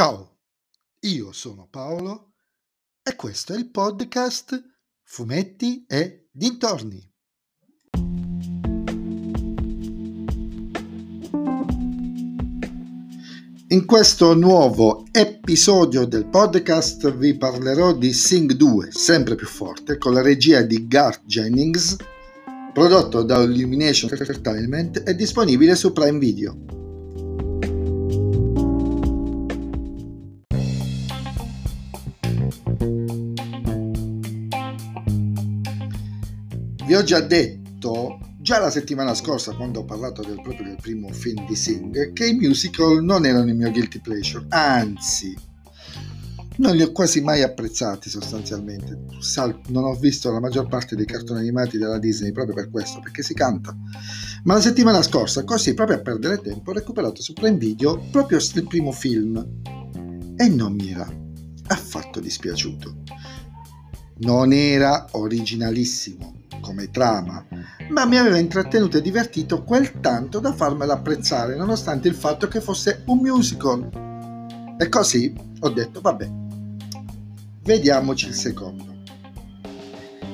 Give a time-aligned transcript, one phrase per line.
[0.00, 0.38] Ciao,
[1.00, 2.32] io sono Paolo
[3.02, 4.58] e questo è il podcast
[5.02, 7.06] Fumetti e Dintorni.
[13.68, 20.14] In questo nuovo episodio del podcast vi parlerò di Sing 2, sempre più forte, con
[20.14, 21.96] la regia di Garth Jennings,
[22.72, 26.69] prodotto da Illumination Entertainment e disponibile su Prime Video.
[36.90, 41.12] Vi ho già detto già la settimana scorsa, quando ho parlato del, proprio del primo
[41.12, 45.32] film di Sing, che i musical non erano il mio guilty pleasure, anzi,
[46.56, 49.04] non li ho quasi mai apprezzati sostanzialmente.
[49.68, 53.22] Non ho visto la maggior parte dei cartoni animati della Disney proprio per questo, perché
[53.22, 53.72] si canta.
[54.42, 58.38] Ma la settimana scorsa, così proprio a perdere tempo, ho recuperato su Prime Video proprio
[58.38, 59.36] il primo film
[60.36, 61.08] e non mi era
[61.68, 63.02] affatto dispiaciuto.
[64.22, 67.44] Non era originalissimo come trama,
[67.88, 72.60] ma mi aveva intrattenuto e divertito quel tanto da farmelo apprezzare, nonostante il fatto che
[72.60, 74.76] fosse un musical.
[74.78, 76.30] E così ho detto, vabbè,
[77.62, 78.88] vediamoci il secondo.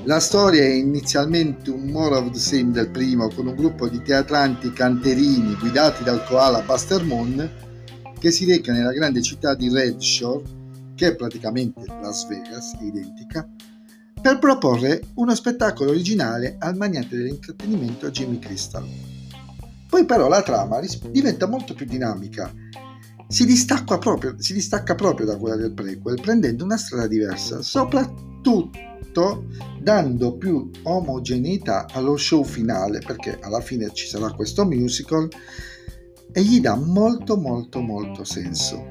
[0.04, 4.00] La storia è inizialmente un more of the same del primo, con un gruppo di
[4.02, 7.64] teatranti canterini guidati dal koala Buster Moon
[8.18, 10.44] che si reca nella grande città di Red Shore,
[10.94, 13.48] che è praticamente Las Vegas, identica,
[14.26, 18.84] per proporre uno spettacolo originale al magnate dell'intrattenimento Jimmy Crystal.
[19.88, 20.80] Poi però la trama
[21.12, 22.52] diventa molto più dinamica,
[23.28, 29.44] si distacca proprio, si distacca proprio da quella del prequel, prendendo una strada diversa, soprattutto
[29.80, 35.28] dando più omogeneità allo show finale, perché alla fine ci sarà questo musical
[36.32, 38.84] e gli dà molto molto molto senso.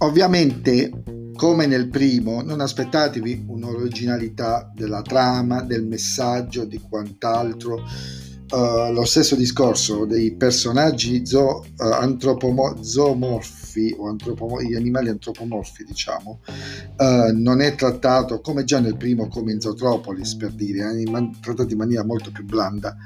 [0.00, 7.82] Ovviamente come nel primo, non aspettatevi un'originalità della trama, del messaggio, di quant'altro.
[8.48, 11.84] Uh, lo stesso discorso dei personaggi zo, uh,
[12.80, 16.42] zoomorfi o antropomo- gli animali antropomorfi, diciamo,
[16.98, 21.02] uh, non è trattato come già nel primo, come in Zootropolis, per dire, è
[21.40, 22.96] trattato in maniera molto più blanda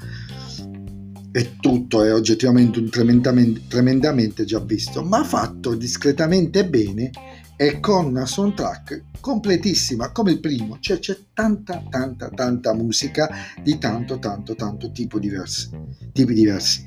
[1.31, 7.09] e tutto è oggettivamente un tremendamente, tremendamente già visto, ma fatto discretamente bene
[7.57, 13.29] e con una soundtrack completissima come il primo, cioè c'è tanta tanta tanta musica
[13.61, 15.69] di tanto tanto tanto tipo diversi,
[16.13, 16.85] tipi diversi.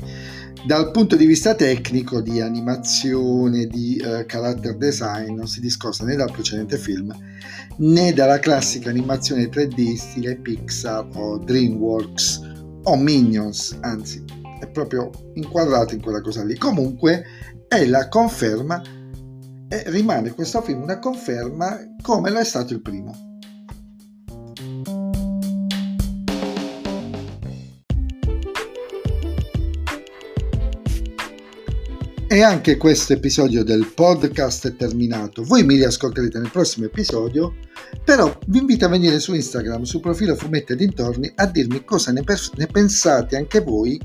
[0.64, 6.14] Dal punto di vista tecnico, di animazione, di uh, character design, non si discosta né
[6.14, 7.12] dal precedente film
[7.78, 12.40] né dalla classica animazione 3D stile Pixar o DreamWorks
[12.84, 14.22] o Minions, anzi
[14.60, 16.56] è proprio inquadrato in quella cosa lì.
[16.56, 17.24] Comunque
[17.66, 18.82] è la conferma
[19.72, 23.28] e rimane questo film una conferma come lo è stato il primo.
[32.32, 35.44] E anche questo episodio del podcast è terminato.
[35.44, 37.54] Voi mi riascolterete nel prossimo episodio,
[38.04, 42.10] però vi invito a venire su Instagram, sul profilo Fumetti e Dintorni, a dirmi cosa
[42.10, 44.00] ne, pers- ne pensate anche voi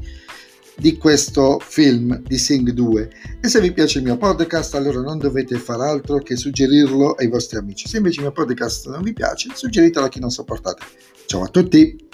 [0.77, 3.09] di questo film di Sing 2
[3.41, 7.27] e se vi piace il mio podcast allora non dovete far altro che suggerirlo ai
[7.27, 7.87] vostri amici.
[7.87, 10.83] Se invece il mio podcast non vi piace suggeritelo a chi non sopportate.
[11.25, 12.04] Ciao a tutti